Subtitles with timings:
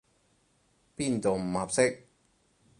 [0.97, 1.99] 邊度唔合適？